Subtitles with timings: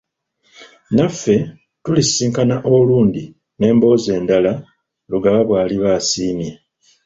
[0.95, 1.35] Naffe
[1.83, 3.23] tulisisinkana olundi
[3.59, 4.53] n'emboozi endala
[5.11, 6.51] Lugaba bw'aliba asiimye.